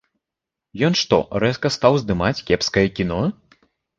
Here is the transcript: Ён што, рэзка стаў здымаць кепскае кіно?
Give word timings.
Ён 0.87 0.93
што, 1.01 1.19
рэзка 1.43 1.69
стаў 1.77 1.99
здымаць 2.03 2.43
кепскае 2.47 2.87
кіно? 3.01 3.21